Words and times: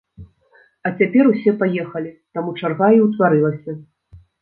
А 0.87 0.91
цяпер 1.01 1.29
усе 1.33 1.53
паехалі, 1.61 2.11
таму 2.39 2.57
чарга 2.59 2.93
і 2.99 3.07
ўтварылася. 3.07 3.81